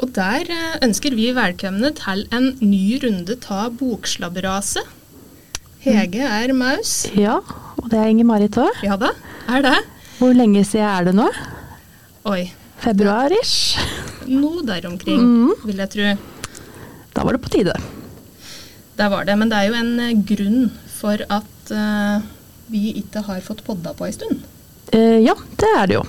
[0.00, 4.96] Og der eh, ønsker vi velkomne til en ny runde ta bokslabberaset.
[5.84, 7.04] Hege er maus.
[7.16, 7.38] Ja,
[7.80, 8.80] og det er Inger-Marit òg.
[8.84, 9.12] Ja da,
[9.48, 9.76] er det.
[10.18, 11.28] Hvor lenge siden er det nå?
[12.28, 12.42] Oi.
[12.80, 13.76] Februar-ish?
[14.28, 15.64] Noe der omkring, mm.
[15.68, 16.12] vil jeg tro.
[17.12, 17.74] Da var det på tide.
[18.96, 19.36] Det var det.
[19.36, 20.70] Men det er jo en eh, grunn
[21.00, 22.24] for at uh,
[22.72, 24.40] vi ikke har fått podda på ei stund.
[24.92, 26.04] Uh, ja, det er det jo.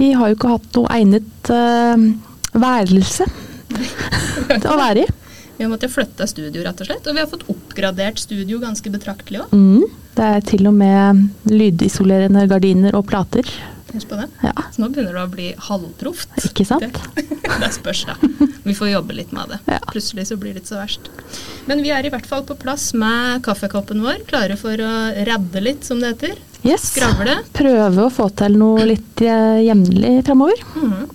[0.00, 2.04] Vi har jo ikke hatt noe egnet eh,
[2.52, 3.26] værelse
[4.72, 5.10] å være i.
[5.56, 7.06] Vi har måttet flytte studio, rett og slett.
[7.06, 9.52] Og vi har fått oppgradert studio ganske betraktelig òg.
[9.54, 9.84] Mm,
[10.16, 13.46] det er til og med lydisolerende gardiner og plater.
[13.92, 14.24] Husk på det.
[14.40, 16.32] Ja, Så nå begynner det å bli halvproft.
[16.48, 16.96] ikke sant?
[17.14, 17.26] Det,
[17.62, 18.16] det spørs, da.
[18.64, 19.58] Vi får jobbe litt med det.
[19.68, 19.78] Ja.
[19.92, 21.10] Plutselig så blir det ikke så verst.
[21.68, 24.92] Men vi er i hvert fall på plass med kaffekoppen vår, klare for å
[25.28, 26.40] redde litt, som det heter.
[26.64, 26.88] Yes.
[26.94, 27.36] Skravle.
[27.52, 30.64] Prøve å få til noe litt eh, jevnlig framover.
[30.80, 31.10] Mhm.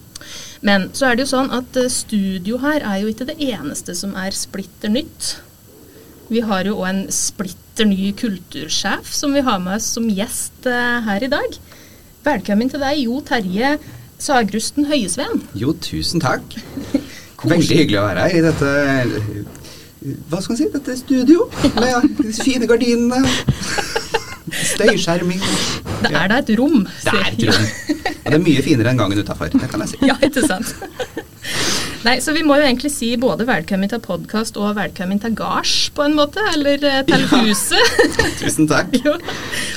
[0.65, 3.95] Men så er det jo sånn at eh, studio her er jo ikke det eneste
[3.97, 5.35] som er splitter nytt.
[6.31, 10.65] Vi har jo òg en splitter ny kultursjef som vi har med oss som gjest
[10.69, 11.59] eh, her i dag.
[12.27, 13.77] Velkommen til deg, Jo Terje
[14.19, 15.43] Sagrusten Høiesveen.
[15.55, 16.57] Jo, tusen takk.
[17.45, 18.69] Veldig hyggelig å være her i dette
[20.25, 20.69] Hva skal man si?
[20.73, 21.45] Dette studio
[21.77, 23.21] med disse fine gardinene.
[24.73, 25.43] Støyskjerming.
[26.01, 26.81] Det er da et rom.
[27.05, 28.06] Det er et rom.
[28.27, 29.51] Og det er mye finere enn gangen utafor.
[29.53, 29.99] Det kan jeg si.
[30.09, 30.73] Ja, ikke sant?
[32.03, 35.87] Nei, så vi må jo egentlig si både velkommen til podkast og velkommen til gards,
[35.95, 36.43] på en måte.
[36.53, 37.39] Eller eh, til Ja.
[37.47, 38.03] huset.
[38.41, 38.91] Tusen takk.
[38.99, 39.15] Jo.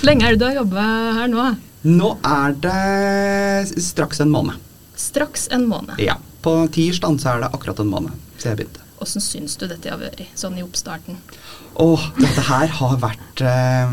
[0.07, 0.87] Lenge er det du har jobba
[1.21, 1.47] her nå?
[1.87, 4.59] Nå er det straks en måned.
[5.01, 5.95] Straks en måned.
[6.03, 6.19] Ja.
[6.45, 8.85] På tirsdag så er det akkurat en måned siden jeg begynte.
[9.01, 11.17] Åssen syns du dette har vært, sånn i oppstarten?
[11.81, 13.93] Åh, dette her har vært eh,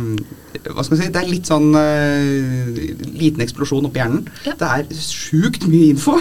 [0.66, 1.10] Hva skal man si?
[1.14, 2.82] Det er litt sånn eh,
[3.14, 4.26] liten eksplosjon oppi hjernen.
[4.48, 4.56] Ja.
[4.58, 6.18] Det er sjukt mye info.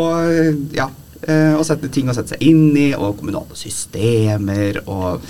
[0.00, 0.88] og eh, ja.
[1.26, 5.20] eh, og sette ting å sette seg inn i, og kommunale systemer og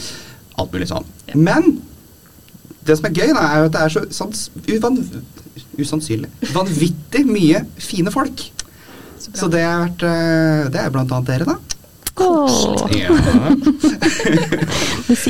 [0.60, 1.08] alt mulig sånn.
[1.32, 1.36] Ja.
[1.50, 1.74] Men
[2.86, 4.98] det som er gøy, da, er jo at det er så sans, uvan,
[5.78, 8.46] usannsynlig vanvittig mye fine folk.
[9.18, 9.30] Så.
[9.38, 11.71] Så det har vært eh, Det er blant annet dere, da.
[12.20, 13.08] Åh, Ja.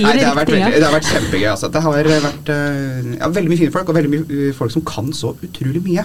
[0.02, 1.46] Nei, det har, vært veldig, det har vært kjempegøy.
[1.52, 1.68] Altså.
[1.72, 4.84] Det har vært eh, ja, veldig mye fine folk, og veldig mye eh, folk som
[4.86, 6.04] kan så utrolig mye.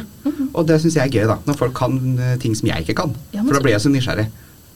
[0.54, 1.38] Og det syns jeg er gøy, da.
[1.48, 3.16] Når folk kan eh, ting som jeg ikke kan.
[3.36, 4.28] Ja, For da blir jeg så nysgjerrig.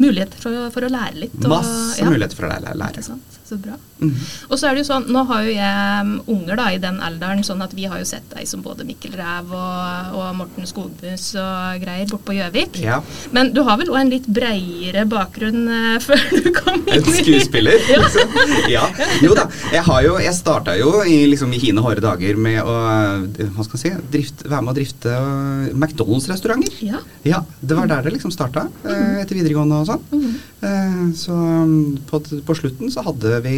[0.02, 1.38] Muligheter for, for å lære litt.
[1.44, 2.10] og- Masse ja.
[2.10, 2.74] muligheter for å lære.
[2.82, 3.06] lære.
[3.52, 3.74] Så bra.
[4.00, 4.14] Mm.
[4.48, 7.02] Og så er det jo sånn, Nå har jo jeg um, unger da, i den
[7.04, 10.70] alderen, sånn at vi har jo sett deg som både Mikkel Ræv og, og Morten
[10.70, 12.80] Skogbuss og greier bort på Gjøvik.
[12.80, 13.02] Ja.
[13.36, 17.10] Men du har vel òg en litt breiere bakgrunn uh, før du kom inn En
[17.20, 17.76] skuespiller?
[17.92, 18.06] Ja.
[18.78, 18.86] ja.
[19.20, 19.50] Jo da.
[19.74, 23.52] Jeg, har jo, jeg starta jo i, liksom, i hine hårde dager med å eh,
[23.52, 26.80] hva skal man si, drift, være med å drifte eh, McDonald's-restauranter.
[26.88, 27.04] Ja.
[27.28, 30.08] Ja, det var der det liksom starta, eh, etter videregående og sånn.
[30.16, 30.40] Mhm.
[30.62, 33.58] Eh, så mm, på, på slutten så hadde vi,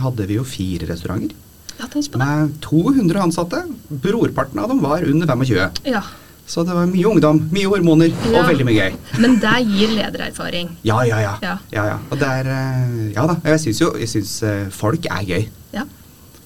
[0.00, 1.36] hadde vi jo fire restauranter.
[1.80, 2.24] ja, tenk på det.
[2.26, 3.62] Med 200 ansatte.
[3.90, 5.82] Brorparten av dem var under 25.
[5.90, 6.02] Ja.
[6.50, 8.40] Så det var mye ungdom, mye hormoner Ja.
[8.40, 8.96] og veldig mye gøy.
[9.22, 10.72] Men det gir ledererfaring.
[10.82, 11.34] Ja, ja, ja.
[11.44, 11.52] Ja.
[11.70, 11.98] ja, ja.
[12.10, 13.36] Og det er eh, Ja da.
[13.52, 15.44] Jeg syns jo jeg synes, eh, folk er gøy.
[15.76, 15.84] Ja.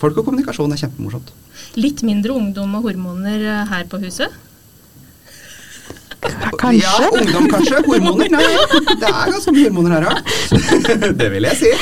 [0.02, 1.30] Folk og kommunikasjon er kjempemorsomt.
[1.80, 4.28] Litt mindre ungdom og hormoner her på huset.
[6.58, 6.80] Kanskje.
[6.80, 7.80] Ja, ungdom kanskje.
[7.86, 8.30] Hormoner?
[8.32, 8.42] Nei,
[9.00, 10.16] det er ganske mye hormoner her òg.
[11.20, 11.72] det vil jeg si.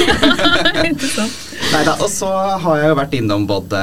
[1.72, 2.28] Neida, og så
[2.64, 3.82] har jeg jo vært innom både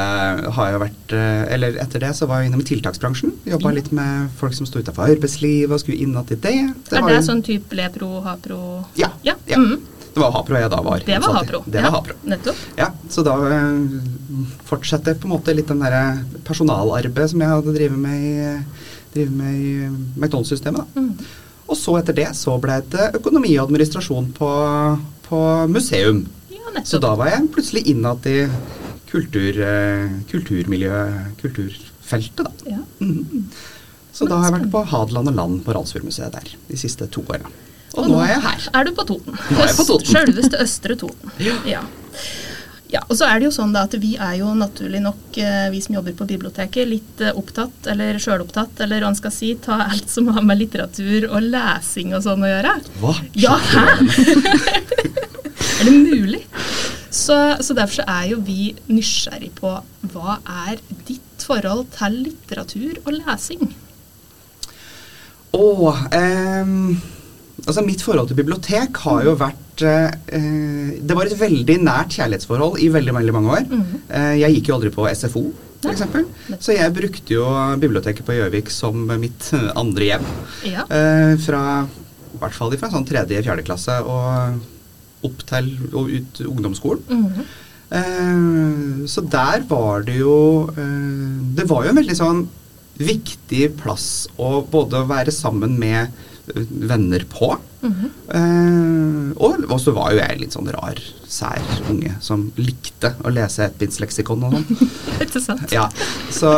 [0.58, 3.34] har jeg vært, eh, Eller etter det så var jeg innom tiltaksbransjen.
[3.50, 6.58] Jobba litt med folk som sto utenfor arbeidslivet og skulle innad i det.
[6.92, 9.14] Er det jo- sånn type lepro, hapro Ja.
[9.24, 9.36] Ja.
[9.48, 9.58] ja.
[9.58, 9.80] mhm.
[10.10, 11.00] Det var Hapro jeg da var.
[11.06, 11.60] Det var hapro.
[11.70, 11.90] Det ja.
[11.94, 12.16] Hapro.
[12.26, 12.56] Nettopp.
[12.76, 17.76] Ja, så da eh, fortsetter på en måte litt den derre personalarbeidet som jeg hadde
[17.76, 18.58] drevet med i,
[19.14, 19.72] drevet med i
[20.20, 20.86] McDonald's-systemet.
[20.96, 21.02] da.
[21.02, 21.30] Mhm.
[21.70, 24.50] Og så etter det så ble det økonomi og administrasjon på,
[25.28, 25.40] på
[25.70, 26.24] museum.
[26.50, 28.48] Ja, Så da var jeg plutselig innad i
[29.12, 31.04] kultur, eh, kulturmiljø,
[31.42, 32.52] kulturfeltet, da.
[32.66, 32.82] Ja.
[33.02, 33.46] Mm.
[34.14, 37.22] Så da har jeg vært på Hadeland og Land på Randsfjordmuseet der de siste to
[37.30, 37.46] åra.
[37.94, 38.66] Og, Og nå er jeg her.
[38.74, 39.38] Er du på Toten?
[39.38, 40.10] Nå er jeg på Toten.
[40.10, 41.32] Selveste Østre Toten.
[41.70, 41.82] Ja.
[42.90, 43.04] Ja.
[43.06, 45.82] Og så er det jo sånn da at Vi er jo naturlig nok, eh, vi
[45.84, 49.78] som jobber på biblioteket, litt eh, opptatt, eller sjølopptatt, eller hva en skal si, ta
[49.86, 52.74] alt som har med litteratur og lesing og sånn å gjøre.
[53.04, 53.14] Hva?
[53.38, 53.86] Ja, hæ?
[55.80, 56.42] er det mulig?
[57.14, 59.76] Så, så derfor så er jo vi nysgjerrig på
[60.14, 63.70] hva er ditt forhold til litteratur og lesing?
[65.58, 65.70] Å,
[66.14, 67.00] ehm,
[67.66, 72.16] altså mitt forhold til bibliotek har jo vært eh, eh, Det var et veldig nært
[72.18, 73.66] kjærlighetsforhold i veldig, veldig mange år.
[73.70, 74.02] Mhm.
[74.10, 75.44] Eh, jeg gikk jo aldri på SFO,
[75.86, 75.94] Nei.
[75.96, 76.60] f.eks.
[76.60, 77.46] Så jeg brukte jo
[77.80, 80.28] biblioteket på Gjøvik som mitt andre hjem.
[80.68, 80.86] Ja.
[80.90, 81.64] Eh, fra
[82.30, 84.60] i hvert fall fra sånn tredje-fjerde klasse og
[85.28, 87.04] opp til og ut ungdomsskolen.
[87.10, 87.50] Mhm.
[87.90, 92.44] Eh, så der var det jo eh, Det var jo en veldig sånn
[93.00, 96.12] viktig plass å både være sammen med
[96.56, 97.54] venner på.
[97.82, 98.10] Mhm.
[98.36, 100.98] Eh, og så var jo jeg litt sånn rar,
[101.30, 104.90] sær unge som likte å lese ettbindsleksikon og sånn.
[105.24, 105.72] Ikke sant?
[105.72, 105.86] Ja,
[106.34, 106.52] så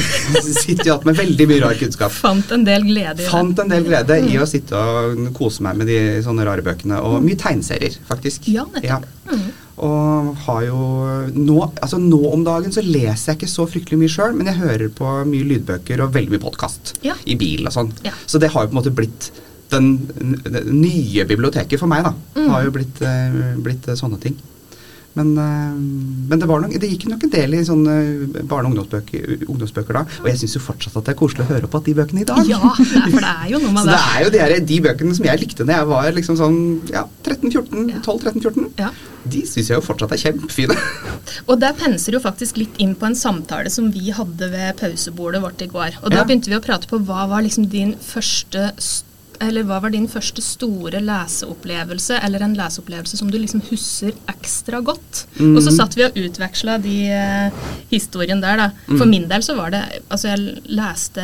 [0.42, 2.14] sitter jo igjen med veldig mye rar kunnskap.
[2.16, 3.28] Fant en del glede i.
[3.30, 6.98] Fant en del glede i å sitte og kose meg med de sånne rare bøkene.
[7.06, 8.48] Og mye tegneserier, faktisk.
[8.50, 9.06] Ja, nettopp.
[9.30, 9.52] Mhm.
[9.84, 10.78] Og har jo
[11.34, 14.60] nå, altså nå om dagen så leser jeg ikke så fryktelig mye sjøl, men jeg
[14.62, 17.16] hører på mye lydbøker og veldig mye podkast Ja.
[17.28, 17.92] i bil og sånn.
[18.06, 18.14] Ja.
[18.26, 19.28] Så det har jo på en måte blitt
[19.74, 19.92] den,
[20.44, 22.14] den nye biblioteket for meg, da.
[22.38, 22.48] Mm.
[22.52, 24.36] Har jo blitt, eh, blitt eh, sånne ting.
[25.14, 25.74] Men, eh,
[26.30, 27.92] men det, var nok, det gikk nok en del i sånne
[28.50, 30.02] barne- og ungdomsbøker, ungdomsbøker da.
[30.24, 32.24] Og jeg syns jo fortsatt at det er koselig å høre på at de bøkene
[32.24, 32.40] i dag.
[32.50, 34.02] Ja, for det er jo noe Så med det det.
[34.10, 36.58] er jo de, her, de bøkene som jeg likte da jeg var liksom sånn
[36.90, 38.02] ja, 13-14, Ja.
[38.08, 38.68] 12-13-14.
[38.82, 38.90] Ja.
[39.24, 40.74] De syns jeg jo fortsatt er kjempefine.
[41.48, 45.40] Og der penser jo faktisk litt inn på en samtale som vi hadde ved pausebordet
[45.46, 46.00] vårt i går.
[46.02, 46.26] Og da Ja.
[46.28, 49.06] begynte vi å prate på hva var liksom din første st-
[49.40, 54.80] eller hva var din første store leseopplevelse, eller en leseopplevelse som du liksom husker ekstra
[54.84, 55.26] godt?
[55.40, 55.56] Mm.
[55.56, 57.50] Og så satt vi og utveksla de uh,
[57.90, 58.70] historien der, da.
[58.86, 59.10] For Mm.
[59.10, 61.22] min del så var det Altså, jeg leste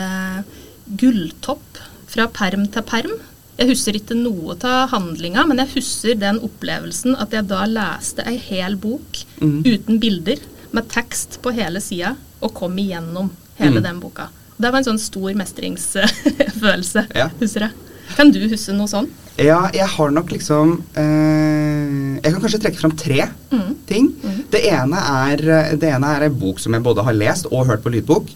[0.97, 1.79] Gulltopp
[2.11, 3.13] fra perm til perm.
[3.61, 8.25] Jeg husker ikke noe av handlinga, men jeg husker den opplevelsen at jeg da leste
[8.27, 9.63] ei hel bok Mm.
[9.65, 10.39] uten bilder,
[10.73, 13.83] med tekst på hele sida, og kom igjennom hele Mm.
[13.83, 14.29] den boka.
[14.61, 17.29] Det var en sånn stor mestringsfølelse, Ja.
[17.41, 17.71] husker jeg.
[18.17, 19.09] Kan du huske noe sånn?
[19.41, 23.75] Ja, jeg har nok liksom eh, Jeg kan kanskje trekke fram tre Mm.
[23.89, 24.05] ting.
[24.53, 25.41] Det, ene er,
[25.75, 28.29] det ene er en bok som jeg både har lest og hørt på lydbok,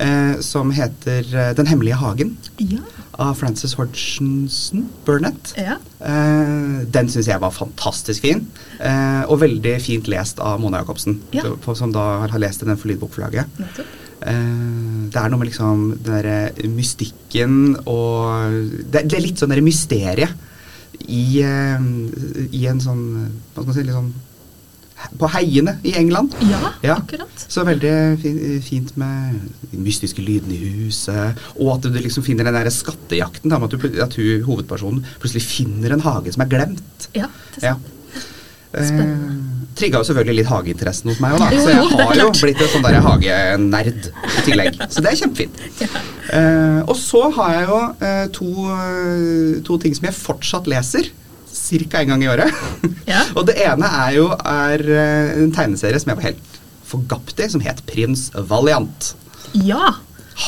[0.00, 2.78] eh, som heter eh, 'Den hemmelige hagen' Ja.
[3.18, 4.48] av Frances Hodgson
[5.04, 5.52] Burnett.
[5.58, 5.76] ja.
[6.00, 8.46] Eh, den syns jeg var fantastisk fin,
[8.80, 11.42] eh, og veldig fint lest av Mona Jacobsen, Ja.
[11.74, 13.44] som da har lest den for lydbokforlaget.
[13.58, 13.86] Nettopp.
[14.22, 14.32] Eh,
[15.12, 18.56] det er noe med liksom den derre mystikken og
[18.92, 20.32] det, det er litt sånn derre mysteriet
[21.08, 21.86] i, eh,
[22.52, 23.00] i en sånn
[23.54, 24.12] Hva skal man si litt sånn
[25.18, 26.34] På heiene i England.
[26.46, 26.94] Ja, Ja.
[27.00, 27.42] akkurat.
[27.50, 29.40] Så veldig fin, fint med
[29.72, 33.50] de mystiske lydene i huset, og at du liksom finner den der skattejakten.
[33.50, 37.08] Da, at, du, at hun, hovedpersonen plutselig finner en hage som er glemt.
[37.18, 37.26] Ja,
[37.56, 37.90] det er sant.
[37.90, 38.22] Ja.
[38.72, 39.41] Spennende.
[39.78, 41.48] Trigga jo selvfølgelig litt hageinteressen hos meg òg, da.
[41.54, 44.78] Jo, Så jeg har jo blitt en sånn der hagenerd i tillegg.
[44.92, 45.62] Så det er kjempefint.
[46.28, 51.10] Uh, og så har jeg jo uh, to, uh, to ting som jeg fortsatt leser.
[51.52, 52.02] Ca.
[52.02, 52.62] en gang i året.
[53.08, 53.22] Ja.
[53.38, 54.82] og det ene er jo er,
[55.40, 59.12] en tegneserie som jeg var helt forgapt i, som het Prins Valiant.
[59.56, 59.94] Ja.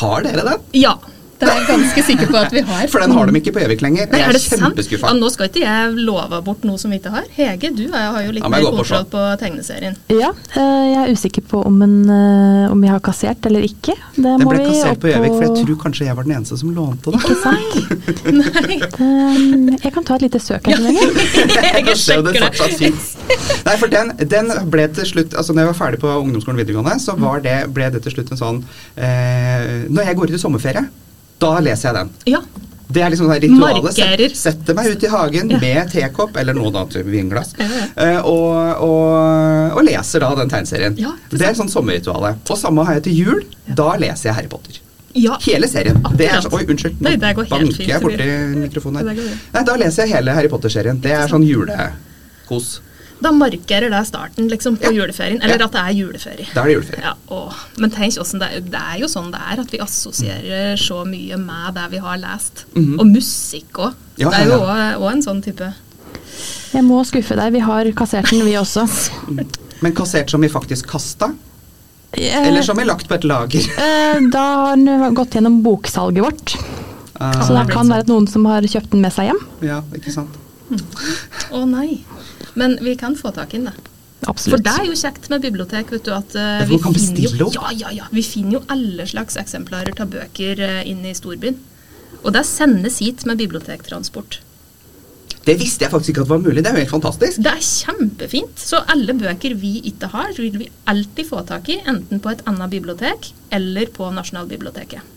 [0.01, 0.69] Har dere den?
[0.77, 0.99] Ja.
[1.41, 2.87] Det er jeg ganske sikker på at vi har.
[2.93, 4.07] For den har de ikke på Gjøvik lenger.
[4.13, 5.11] Nei, Jeg er er kjempeskuffa.
[5.11, 7.27] Ja, nå skal ikke jeg love bort noe som vi ikke har.
[7.37, 9.97] Hege, du er, har jo litt Ja, mer kontroll på tegneserien.
[10.13, 13.97] Ja, eh, jeg er usikker på om, en, eh, om jeg har kassert eller ikke.
[14.15, 16.59] Det Den må ble kassert på Gjøvik, for jeg tror kanskje jeg var den eneste
[16.61, 17.21] som lånte den.
[17.21, 17.73] Ikke sant?
[18.41, 18.79] Nei.
[18.85, 20.79] Eh, Jeg kan ta et lite søk her.
[20.81, 21.05] lenge.
[21.75, 23.11] Jeg det sjekker fortsatt fint.
[23.65, 26.99] Nei, for den, den ble til slutt Altså når jeg var ferdig på ungdomsskolen videregående,
[27.03, 28.59] så var det, ble det til slutt en sånn
[28.97, 30.85] eh, Når jeg går ut i sommerferie,
[31.45, 32.13] da leser jeg den.
[32.35, 32.43] Ja.
[32.95, 33.83] Det er liksom det ritualet.
[33.89, 34.33] Markerer.
[34.39, 35.59] Setter meg ut i hagen Ja.
[35.59, 37.87] med tekopp, eller noe annet vinglass, Ja, ja.
[38.05, 40.95] eh, og, og, og leser da den tegneserien.
[41.01, 42.35] Ja, det er sånn sommerrituale.
[42.45, 43.43] Og samme har jeg til jul.
[43.67, 44.79] Da leser jeg Harry Potter.
[45.15, 45.39] ja.
[45.43, 45.99] Hele serien.
[46.19, 47.01] Det er så, oi, unnskyld.
[47.03, 48.29] Nei, det går helt banker jeg borti
[48.63, 49.35] mikrofonen her.
[49.57, 51.01] Nei, da leser jeg hele Harry Potter-serien.
[51.01, 52.77] Det er sånn julekos.
[53.23, 54.91] Da markerer det starten liksom på Ja.
[54.93, 55.65] juleferien, eller Ja.
[55.65, 56.47] at det er juleferie.
[56.55, 57.03] Da er det juleferie.
[57.03, 58.61] Ja, og, Men tenk hvordan det er.
[58.61, 62.17] Det er jo sånn det er, at vi assosierer så mye med det vi har
[62.19, 62.65] lest.
[62.75, 62.99] Mhm.
[63.01, 63.95] Og musikk òg.
[64.19, 64.99] Ja, det er jo ja.
[64.99, 65.75] òg en sånn type
[66.75, 68.89] Jeg må skuffe deg, vi har kassert den, vi også.
[69.83, 71.33] Men kassert som vi faktisk kasta?
[72.13, 73.61] Eh, Eller som vi lagt på et lager?
[73.79, 76.57] eh, Da har den gått gjennom boksalget vårt.
[77.21, 79.39] Ah, Så det det kan være at noen som har kjøpt den med seg hjem.
[79.63, 80.31] ja, ikke sant.
[81.53, 82.01] Å nei.
[82.61, 83.91] Men vi kan få tak i den, da.
[84.25, 87.69] For det er jo kjekt med bibliotek, vet du, at uh, vi finner jo, ja,
[87.77, 91.59] ja, ja, vi finner jo alle slags eksemplarer av bøker uh, inn i storbyen.
[92.23, 94.41] Og det sendes hit med bibliotektransport.
[95.45, 96.63] Det visste jeg faktisk ikke at var mulig.
[96.65, 97.41] Det er jo helt fantastisk.
[97.45, 98.61] Det er kjempefint.
[98.61, 102.41] Så alle bøker vi ikke har, vil vi alltid få tak i, enten på et
[102.49, 105.14] annet bibliotek eller på Nasjonalbiblioteket.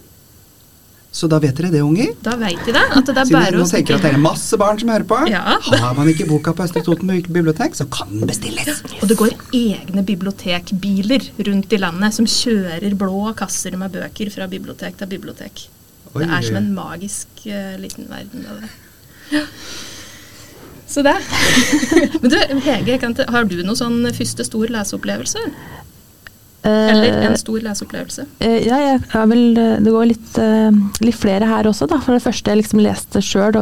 [1.18, 2.12] Så da vet dere det, unger.
[2.22, 2.84] Da vet de det.
[3.00, 5.18] At det er bare å tenker at det er masse barn som hører på.
[5.32, 5.56] Ja.
[5.66, 8.84] Har man ikke boka på Østre Toten bibliotek, så kan den bestilles.
[9.02, 14.46] Og det går egne bibliotekbiler rundt i landet som kjører blå kasser med bøker fra
[14.52, 15.66] bibliotek til bibliotek.
[16.14, 18.46] Oi, det er som en magisk uh, liten verden.
[18.54, 19.42] av.
[20.88, 21.18] Så det.
[22.22, 25.42] Men du, Hege, kan, har du noen sånn første stor leseopplevelse?
[26.66, 28.26] Eller en stor leseopplevelse?
[28.40, 30.72] Eh, Ja, jeg har vel, eh, det går litt, eh,
[31.06, 32.00] litt flere her også, da.
[32.00, 33.56] For det første jeg liksom leste sjøl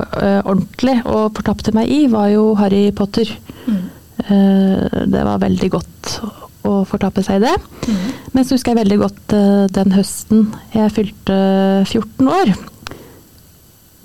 [0.46, 3.26] ordentlig og fortapte meg i, var jo Harry Potter.
[3.68, 3.84] Mm.
[4.26, 6.20] Eh, det var veldig godt
[6.66, 7.56] å- fortape seg i det.
[7.86, 8.14] Mm.
[8.34, 12.56] Men så husker jeg veldig godt eh, den høsten jeg fylte 14 år.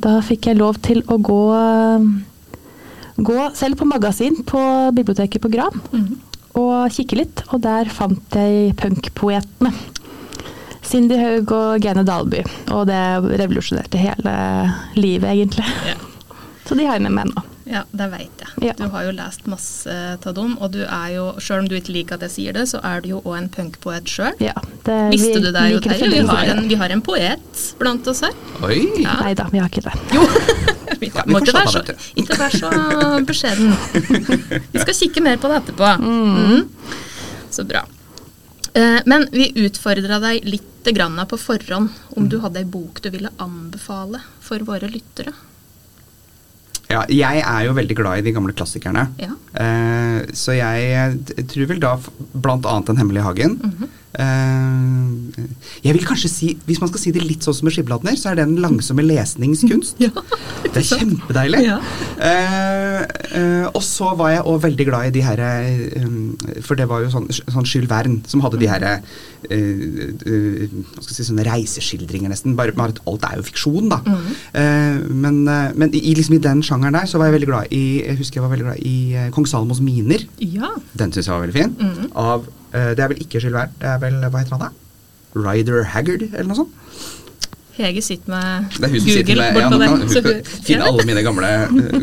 [0.01, 4.61] Da fikk jeg lov til å gå, eh, gå selv på magasin på
[4.97, 6.19] biblioteket på Gran Mm.
[6.59, 9.73] Og kikke litt, og der fant jeg punkpoetene.
[10.91, 12.41] Cindy Haug og Gene Dalby,
[12.75, 12.99] og det
[13.39, 14.33] revolusjonerte hele
[14.99, 15.67] livet, egentlig.
[15.87, 15.95] Ja.
[16.67, 17.43] Så de har jeg med meg nå.
[17.71, 18.49] Ja, det veit jeg.
[18.67, 18.73] Ja.
[18.79, 21.93] Du har jo lest masse av dem, og du er jo, sjøl om du ikke
[21.95, 24.35] liker at jeg sier det, så er du jo òg en punkpoet sjøl.
[24.43, 24.57] Ja,
[24.89, 26.09] det, Visste vi du det, Jo Terje?
[26.11, 28.35] Vi, har en- vi har en poet blant oss her.
[28.67, 28.81] Oi!
[29.05, 29.15] Ja.
[29.23, 29.95] Nei da, vi har ikke det.
[30.17, 30.27] Jo!
[31.01, 31.83] Vi må ikke være, så,
[32.21, 32.71] ikke være så
[33.27, 33.73] beskjeden.
[34.75, 35.95] Vi skal kikke mer på det etterpå.
[36.05, 36.69] Mm.
[37.51, 37.85] Så bra.
[38.75, 43.29] Eh, Men vi utfordra deg litt på forhånd om du hadde ei bok du ville
[43.37, 45.35] anbefale for våre lyttere.
[46.91, 49.07] Ja, jeg er jo veldig glad i de gamle klassikerne.
[49.23, 49.31] Ja.
[49.63, 51.95] Eh, så jeg tror vel da
[52.35, 52.77] bl.a.
[52.89, 53.57] Den hemmelige hagen.
[53.63, 53.89] Mhm.
[54.21, 55.47] eh,
[55.85, 58.33] jeg vil kanskje si, hvis man skal si det litt sånn som med skibladner, så
[58.33, 60.01] er det den langsomme lesningskunst.
[60.05, 60.11] Ja,
[60.67, 61.63] Det er kjempedeilig.
[61.67, 61.79] Ja.
[62.21, 63.07] Eh,
[63.37, 66.87] eh, og så var jeg òg veldig glad i de her eh, um, For det
[66.91, 68.99] var jo sånn, sånn Jules Verne som hadde de her uh,
[69.51, 72.57] uh, si, sånne reiseskildringer, nesten.
[72.59, 74.01] Bare, bare at alt er jo fiksjon, da.
[74.57, 77.83] Eh, men men i, liksom i den sjangeren der så var jeg veldig glad i
[78.05, 80.27] Jeg husker jeg var veldig glad i Kong Salomos miner.
[80.41, 80.71] ja.
[80.99, 81.77] Den syns jeg var veldig fin.
[81.79, 82.13] Mhm.
[82.19, 84.71] Av Det er vel ikke Jules Verne, det er vel Hva heter han da?
[85.35, 86.77] Ryder Haggard, eller noe sånt?
[87.81, 91.53] Hege sitter med som sitter Google med ja, nå kan hun finne alle mine gamle,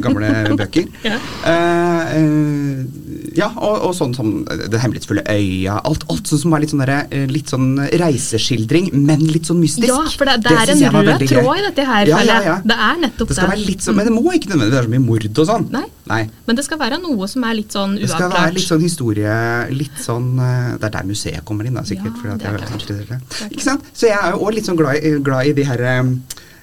[0.03, 0.89] gamle bøker.
[1.05, 1.19] Ja.
[1.43, 3.06] Uh, eh,
[3.37, 5.77] ja, og, og sånn som Det hemmelighetsfulle øya.
[5.87, 7.67] Alt, alt sånn som er litt sånn, derre, eh, litt sånn
[8.01, 9.89] reiseskildring, men litt sånn mystisk.
[9.89, 12.55] Ja, for det, det er en var rød tråd i dette her, Ja, ja, ja.
[12.67, 14.93] Det er nettopp Det skal være litt sånn, Men det må ikke nødvendigvis være så
[14.95, 15.67] mye mord og sånn.
[15.75, 15.85] Nei.
[16.07, 16.21] Nei.
[16.47, 18.07] Men det skal være noe som er litt sånn uavklart.
[18.07, 19.37] Det skal være litt sånn historie
[19.75, 22.21] Litt sånn eh, Det er der museet kommer inn, da, sikkert.
[22.23, 22.87] Ja, det er klart.
[22.87, 22.99] det.
[23.09, 23.87] Det er Ikke sant?
[23.93, 25.87] Så jeg er jo også litt sånn glad i, glad i de her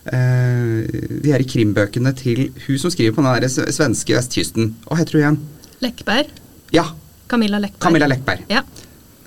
[0.04, 0.84] Uh,
[1.24, 4.74] de her krimbøkene til hun som skriver på den der svenske vestkysten.
[4.84, 5.38] Hva heter hun igjen?
[5.80, 6.43] Lekberg.
[6.74, 6.88] Ja,
[7.30, 7.80] Camilla Lekberg.
[7.86, 8.44] Camilla Lekberg.
[8.50, 8.62] Ja.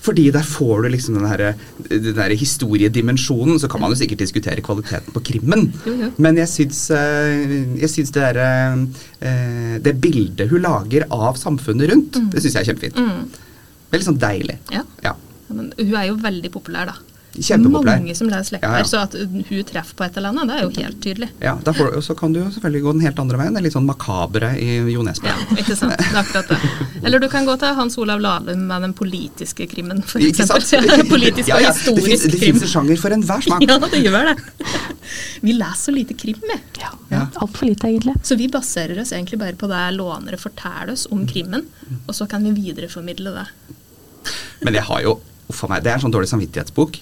[0.07, 1.41] Fordi der får du liksom den her,
[1.89, 3.57] den der historiedimensjonen.
[3.59, 5.65] Så kan man jo sikkert diskutere kvaliteten på krimmen.
[5.87, 6.09] Jo, jo.
[6.23, 8.87] Men jeg syns, eh, jeg syns det derre
[9.19, 12.29] eh, Det bildet hun lager av samfunnet rundt, Mm.
[12.31, 12.95] det syns jeg er kjempefint.
[12.95, 13.27] Mm.
[13.91, 14.57] Veldig sånn deilig.
[14.71, 14.83] Ja.
[15.03, 15.13] Ja,
[15.49, 16.95] Men hun er jo veldig populær, da.
[17.37, 17.99] Kjempepopulær.
[18.01, 18.87] Mange som leser Lekberg, Ja, ja.
[18.89, 21.29] så at hun treffer på et eller annet, det er jo helt tydelig.
[21.43, 23.53] Ja, derfor, så kan du jo selvfølgelig gå den helt andre veien.
[23.53, 25.27] Det er litt sånn makabre i Jo Nesbø.
[25.29, 25.93] Ja, ikke sant.
[25.97, 26.59] Det er akkurat det.
[27.05, 30.65] Eller du kan gå til Hans Olav Lahlum med den politiske krimmen, for Ikke eksempel.
[30.89, 31.09] sant?
[31.11, 31.71] Politisk og ja.
[31.71, 32.31] Det historisk krim.
[32.31, 33.67] Det fins en sjanger for enhver smak.
[33.67, 34.37] Ja, det gjør det.
[35.45, 36.57] Vi leser så lite krim, vi.
[36.81, 37.21] Ja, Ja.
[37.39, 38.15] Altfor lite, egentlig.
[38.27, 41.63] Så vi baserer oss egentlig bare på det lånere forteller oss om krimmen,
[42.07, 43.45] og så kan vi videreformidle det.
[44.65, 46.97] Men jeg har jo Uff a meg, det er en sånn dårlig samvittighetsbok.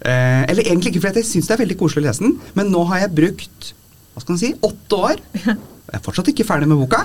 [0.00, 2.72] Eh, eller egentlig ikke, fordi jeg syns det er veldig koselig å lese den, men
[2.72, 3.70] nå har jeg brukt
[4.14, 5.22] hva skal man si, åtte år.
[5.84, 7.02] Jeg er fortsatt ikke ferdig med boka,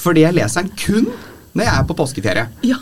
[0.00, 1.08] fordi jeg leser den kun
[1.52, 2.44] når jeg er på påskeferie.
[2.70, 2.78] Ja.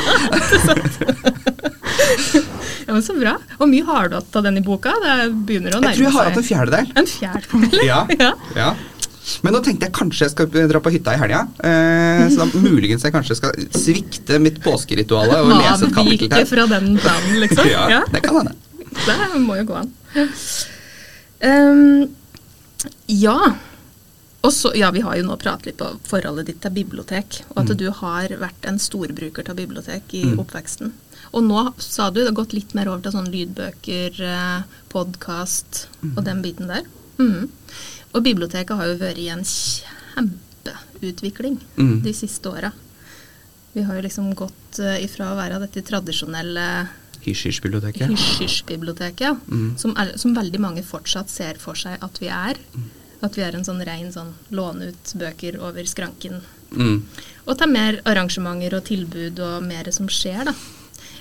[2.86, 3.36] Ja, men Så bra.
[3.58, 4.92] Hvor mye har du hatt av den i boka?
[5.02, 5.14] Det
[5.48, 6.90] begynner å nærme Jeg tror jeg har hatt en fjerdedel.
[7.00, 7.86] en fjerdedel.
[7.86, 8.00] Ja.
[8.24, 8.32] ja.
[8.58, 8.74] Ja.
[9.40, 11.46] Men nå tenkte jeg kanskje jeg skal dra på hytta i helga.
[11.64, 16.44] Eh, så da muligens jeg kanskje skal svikte mitt påskeritual og lese et kapittel Avvike
[16.50, 17.72] fra den planen, liksom.
[17.94, 18.54] Ja, det kan hende.
[18.94, 19.90] Det må jo gå an.
[21.44, 22.08] Ehm,
[23.06, 23.38] ja.
[24.44, 27.70] Også, ja, vi har jo nå pratet litt på forholdet ditt til bibliotek, og at
[27.80, 30.38] du har vært en storbruker av bibliotek i Mm.
[30.42, 30.92] oppveksten.
[31.32, 36.12] Og nå sa du det har gått litt mer over til sånne lydbøker, podkast mm.
[36.16, 36.82] og den biten der.
[37.18, 37.48] Mhm.
[38.14, 42.02] Og biblioteket har jo vært i en kjempeutvikling Mm.
[42.02, 42.72] de siste åra.
[43.72, 46.88] Vi har jo liksom gått eh, ifra å være dette tradisjonelle
[47.24, 48.10] Hysj-hysj-biblioteket.
[48.12, 49.46] Hysj-hysj-biblioteket.
[49.48, 49.72] Mm.
[49.80, 52.60] som, som veldig mange fortsatt ser for seg at vi er.
[53.24, 56.42] At vi er en sånn rein sånn låne ut bøker over skranken.
[56.74, 57.04] Mm.
[57.46, 60.54] Og ta mer arrangementer og tilbud og mer som skjer, da.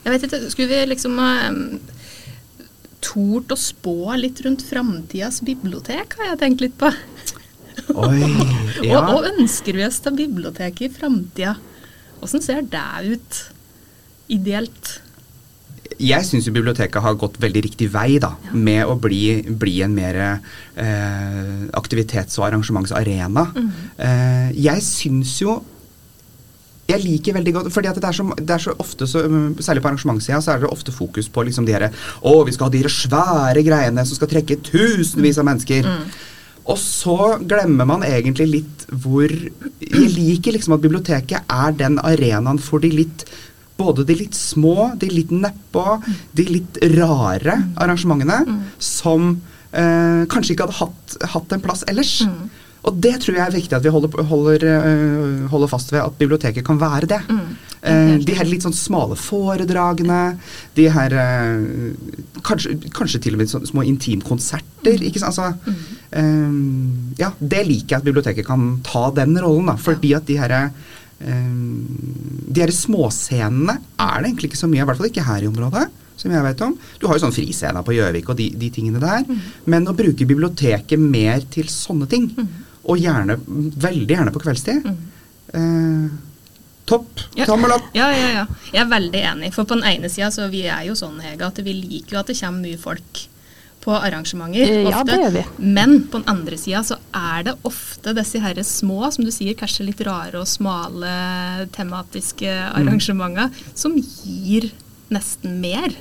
[0.04, 1.60] Jeg vet ikke, skulle vi liksom um,
[3.04, 6.92] tort å spå litt rundt framtidas bibliotek, har jeg tenkt litt på.
[8.04, 8.20] Oi,
[8.90, 9.00] ja.
[9.00, 11.56] Og, og ønsker vi oss til biblioteket i framtida?
[12.24, 13.40] Åssen ser det ut
[14.32, 14.98] ideelt?
[16.02, 20.20] Jeg syns biblioteket har gått veldig riktig vei da, med å bli, bli en mer
[20.24, 23.46] eh, aktivitets- og arrangementsarena.
[23.98, 25.60] Eh, jeg syns jo
[26.84, 29.54] jeg liker veldig godt, fordi at det er så, det er så ofte, så, um,
[29.64, 32.68] særlig på arrangementssida, så er det ofte fokus på liksom de her Å, vi skal
[32.68, 35.88] ha de svære greiene som skal trekke tusenvis av mennesker.
[36.64, 42.60] Og så glemmer man egentlig litt hvor Jeg liker liksom at biblioteket er den arenaen
[42.62, 43.26] for de litt
[43.80, 45.98] både de litt små, de litt nedpå,
[46.38, 49.34] de litt rare arrangementene som
[49.72, 52.20] eh, kanskje ikke hadde hatt, hatt en plass ellers.
[52.84, 56.18] Og det tror jeg er viktig at vi holder, holder, eh, holder fast ved at
[56.20, 57.22] biblioteket kan være det.
[57.84, 60.38] Eh, de her litt sånn smale foredragene,
[60.76, 61.94] de her eh,
[62.48, 65.00] kanskje, kanskje til og med små intimkonserter.
[65.00, 65.40] ikke sant?
[65.40, 65.76] Altså,
[66.12, 66.58] eh,
[67.20, 70.58] ja, det liker jeg at biblioteket kan ta den rollen, da, fordi at de her
[71.24, 75.52] de her småscenene er det egentlig ikke så mye, i hvert fall ikke her i
[75.52, 75.86] området.
[76.20, 76.76] som jeg vet om.
[77.02, 79.26] Du har jo sånn friscena på Gjøvik og de, de tingene der.
[79.66, 82.30] Men å bruke biblioteket mer til sånne ting,
[82.84, 84.86] og gjerne, veldig gjerne på kveldstid
[85.56, 86.08] eh,
[86.86, 87.22] Topp.
[87.40, 87.46] Ja.
[87.48, 87.86] Tommel opp.
[87.96, 88.46] Ja, ja, ja.
[88.74, 89.52] Jeg er veldig enig.
[89.56, 92.20] For på den ene sida så vi er jo sånn, Hege, at vi liker jo
[92.20, 93.22] at det kommer mye folk
[93.84, 94.70] på arrangementer.
[94.88, 95.12] Ja, ofte.
[95.12, 95.44] det gjør vi.
[95.76, 99.58] Men på den andre sida så er det ofte disse her små, som du sier,
[99.60, 104.72] kanskje litt rare og smale tematiske arrangementer, som gir
[105.14, 105.92] nesten mer.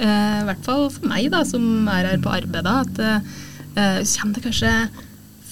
[0.00, 4.36] Eh, I hvert fall for meg, da, som er her på arbeid, at eh, kommer
[4.36, 4.74] det kanskje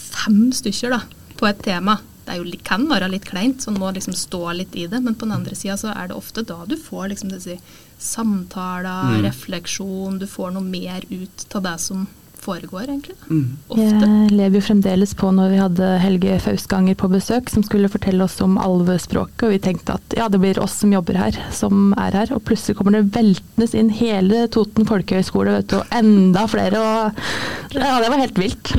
[0.09, 1.03] fem stykker da,
[1.39, 1.99] på et tema.
[2.29, 5.01] Det er jo, kan være litt kleint, så en må liksom stå litt i det.
[5.01, 7.57] Men på den andre sida så er det ofte da du får liksom disse
[7.99, 9.25] samtaler, Mm.
[9.25, 12.07] refleksjon, du får noe mer ut av det som
[12.39, 13.15] foregår, egentlig.
[13.19, 13.27] da.
[13.35, 13.57] Mm.
[13.69, 14.07] Ofte.
[14.07, 18.23] Jeg lever jo fremdeles på når vi hadde Helge Fausganger på besøk, som skulle fortelle
[18.25, 21.93] oss om alvespråket, og vi tenkte at ja, det blir oss som jobber her, som
[21.99, 22.33] er her.
[22.37, 27.75] Og plutselig kommer det veltende inn hele Toten folkehøgskole, vet du, og enda flere, og
[27.75, 28.75] ja, det var helt vilt.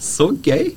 [0.00, 0.72] Så gøy.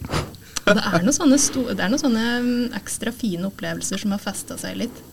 [0.65, 4.23] Og det er noen sånne, store, er noen sånne mm, ekstra fine opplevelser som har
[4.23, 5.03] festa seg litt.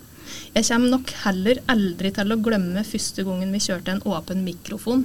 [0.52, 5.04] Jeg kommer nok heller aldri til å glemme første gangen vi kjørte en åpen mikrofon.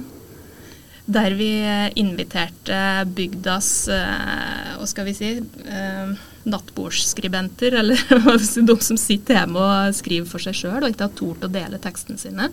[1.08, 2.78] Der vi eh, inviterte
[3.16, 6.10] bygdas eh, hva skal vi si, eh,
[6.48, 8.02] nattbordsskribenter, eller
[8.70, 11.80] de som sitter hjemme og skriver for seg sjøl og ikke har tort å dele
[11.80, 12.50] tekstene sine.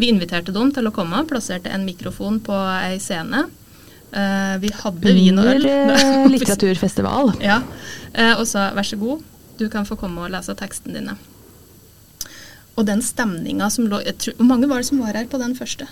[0.00, 3.46] Vi inviterte dem til å komme, plasserte en mikrofon på ei scene.
[4.10, 5.66] Eh, vi hadde vin og øl.
[5.66, 7.34] Under eh, litteraturfestival.
[7.50, 7.60] Ja,
[8.12, 9.24] eh, og sa vær så god,
[9.60, 11.16] du kan få komme og lese teksten dine.
[12.78, 15.54] Og den stemninga som lå tror, Hvor mange var det som var her på den
[15.58, 15.86] første?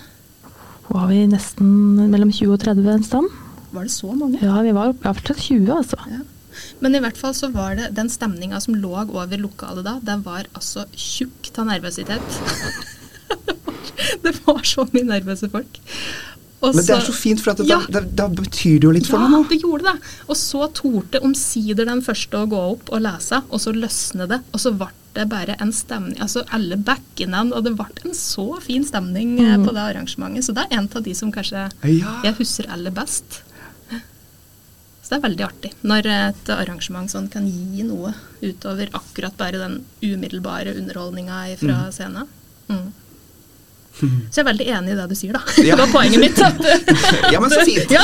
[0.89, 1.69] Var vi nesten
[2.09, 3.29] mellom 20 og 30 en stand?
[3.71, 4.39] Var det så mange?
[4.41, 5.99] Ja, vi var ja, fortsatt 20, altså.
[6.09, 6.23] Ja.
[6.81, 10.23] Men i hvert fall så var det den stemninga som lå over lokalet da, den
[10.25, 12.39] var altså tjukk av nervøsitet.
[14.25, 15.79] det var så mye nervøse folk.
[16.59, 17.79] Og Men det er så fint, for Ja.
[17.87, 19.45] da, da betyr det jo litt for ja, noe.
[19.45, 20.09] Ja, det gjorde det.
[20.27, 24.41] Og så torde omsider den første å gå opp og lese, og så løsne det.
[24.51, 28.59] Og så ble det bare en stemning Altså alle backene, og det ble en så
[28.61, 29.65] fin stemning mm.
[29.65, 30.45] på det arrangementet.
[30.45, 32.19] Så det er en av de som kanskje Ja.
[32.23, 33.43] jeg husker aller best.
[35.09, 38.11] Så det er veldig artig når et arrangement sånn kan gi noe
[38.43, 42.27] utover akkurat bare den umiddelbare underholdninga fra scenen.
[42.69, 42.91] Mm.
[43.99, 45.41] Så jeg er veldig enig i det du sier, da.
[45.59, 45.75] Ja.
[45.77, 46.39] Det var poenget mitt.
[46.47, 47.91] At, Ja, men så fint.
[47.97, 48.03] Ja.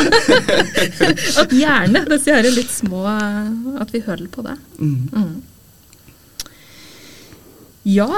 [1.44, 3.04] At gjerne disse her litt små
[3.80, 4.56] At vi hører på det.
[4.80, 5.10] Mm.
[5.14, 5.36] Mm.
[7.86, 8.10] Ja,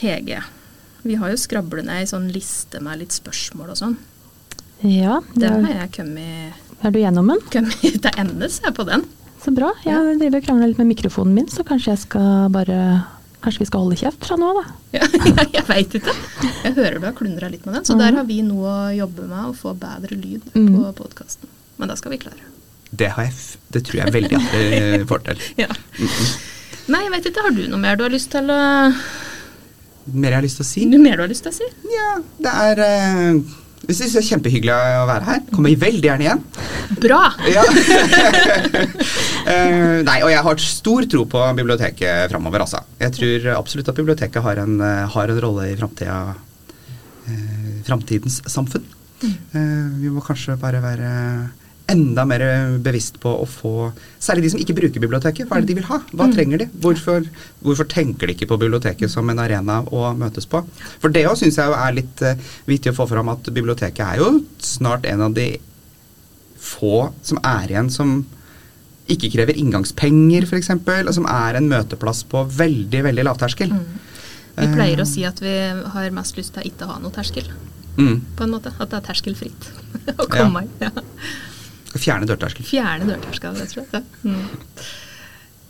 [0.00, 0.42] Hege.
[1.02, 3.94] Vi har jo skrablet ned ei sånn liste med litt spørsmål og sånn.
[4.84, 7.40] Ja, det Den er, har jeg kommet, er du gjennom den?
[7.52, 9.04] kommet til ende, ser jeg på den.
[9.40, 9.70] Så bra.
[9.86, 12.80] Jeg driver og krangler litt med mikrofonen min, så kanskje jeg skal bare
[13.40, 14.72] Kanskje vi skal holde kjeft fra nå av, da.
[15.00, 15.06] Ja,
[15.54, 16.12] jeg veit ikke.
[16.66, 19.24] Jeg hører du har klundra litt med den, så der har vi noe å jobbe
[19.30, 20.90] med, å få bedre lyd på Mm.
[20.98, 21.48] podkasten.
[21.80, 22.44] Men det skal vi klare.
[22.90, 25.42] Det, har jeg, f- det tror jeg veldig at det får til.
[25.62, 25.68] Ja.
[26.90, 27.44] Nei, jeg vet ikke.
[27.46, 28.60] Har du noe mer du har lyst til å
[30.10, 30.84] Mer jeg har lyst til å si?
[30.90, 31.66] Noe mer du har lyst til å si?
[31.92, 32.10] Ja,
[32.42, 33.40] det er eh,
[33.80, 35.40] Vi syns det er kjempehyggelig å være her.
[35.54, 36.42] Kommer veldig gjerne igjen.
[37.00, 37.22] Bra!
[37.50, 37.64] Ja.
[39.50, 42.82] Eh, nei, og jeg har stor tro på biblioteket framover, altså.
[43.00, 46.18] Jeg tror absolutt at biblioteket har en, eh, har en rolle i framtida,
[47.26, 48.84] eh, framtidens samfunn.
[49.24, 51.08] Eh, vi må kanskje bare være
[51.90, 52.42] enda mer
[52.82, 53.72] bevisst på å få
[54.20, 55.48] Særlig de som ikke bruker biblioteket.
[55.48, 55.96] Hva er det de vil ha?
[56.12, 56.66] Hva trenger de?
[56.84, 57.24] Hvorfor,
[57.64, 60.60] hvorfor tenker de ikke på biblioteket som en arena å møtes på?
[61.00, 62.34] For det òg syns jeg er litt uh,
[62.68, 64.28] viktig å få fram at biblioteket er jo
[64.60, 65.54] snart en av de
[66.60, 68.20] få som er igjen som
[69.10, 73.72] ikke krever inngangspenger, f.eks., og som er en møteplass på veldig, veldig lavterskel.
[74.60, 75.56] Vi pleier å si at vi
[75.94, 77.48] har mest lyst til å ikke ha noe terskel,
[77.98, 78.20] Mm.
[78.36, 78.70] på en måte.
[78.78, 79.64] At det er terskelfritt
[80.22, 80.70] å komme inn.
[80.78, 80.92] Ja.
[81.98, 82.64] Fjerne dørterskel.
[82.68, 83.94] Fjerne dørterskel, og slett.
[83.94, 84.02] Ja.
[84.22, 84.44] Mm.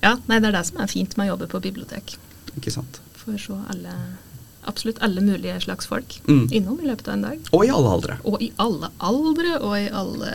[0.02, 2.16] ja, nei, det er det som er fint med å jobbe på bibliotek.
[2.58, 3.00] Ikke sant.
[3.20, 3.94] For så alle,
[4.68, 6.48] absolutt alle mulige slags folk Mm.
[6.52, 7.38] innom i løpet av en dag.
[7.52, 8.18] Og i alle aldre.
[8.24, 10.32] Og i alle aldre, og i alle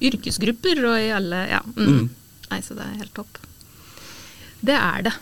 [0.00, 1.60] yrkesgrupper, og i alle Ja.
[1.76, 1.86] Mm.
[1.88, 2.10] Mm.
[2.50, 3.38] Nei, så det er helt topp.
[4.60, 5.12] Det er det.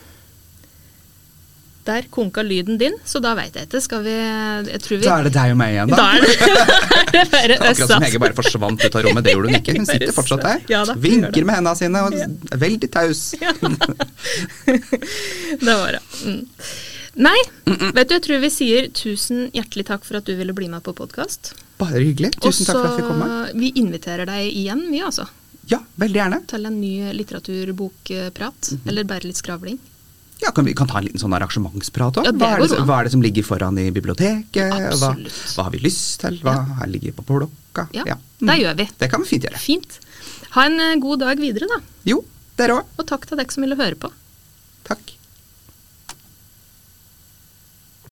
[1.88, 3.80] Der konka lyden din, så da veit jeg ikke.
[3.80, 5.96] Skal vi Jeg tror vi Da er det deg og meg igjen, da.
[5.96, 6.32] Da er det,
[7.14, 8.04] det er Akkurat som.
[8.04, 9.24] Hege bare forsvant ut av rommet.
[9.24, 9.76] Det gjorde hun ikke.
[9.78, 10.60] Hun sitter fortsatt der.
[10.68, 13.22] Ja da, Vinker med hendene sine og er veldig taus.
[15.64, 16.02] Det var det.
[16.24, 16.44] Mm.
[17.18, 20.68] Nei, vet du, jeg tror vi sier tusen hjertelig takk for at du ville bli
[20.70, 21.54] med på podkast.
[21.80, 22.34] Bare hyggelig.
[22.38, 23.28] Tusen takk for at jeg fikk komme.
[23.58, 25.26] vi inviterer deg igjen, vi altså.
[25.68, 26.38] Ja, veldig gjerne.
[26.48, 28.70] Til en ny litteraturbokprat.
[28.76, 28.84] Mhm.
[28.92, 29.80] Eller bare litt skravling.
[30.38, 32.28] Ja, kan Vi kan ta en liten sånn arrangementsprat òg.
[32.28, 34.70] Ja, hva, er hva er det som ligger foran i biblioteket?
[35.00, 36.38] Hva, hva har vi lyst til?
[36.44, 36.86] Hva ja.
[36.86, 37.88] ligger på blokka?
[37.96, 38.46] Ja, Mm.
[38.46, 38.84] det gjør vi.
[38.98, 39.58] Det kan vi fint gjøre.
[39.58, 39.98] Fint.
[40.54, 41.80] Ha en eh, god dag videre, da.
[42.06, 42.20] Jo,
[42.56, 42.92] dere òg.
[42.98, 44.12] Og takk til dere som ville høre på.
[44.86, 45.17] Takk.